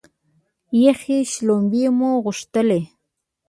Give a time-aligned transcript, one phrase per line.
[0.83, 2.81] یخې شلومبې مو غوښتلې.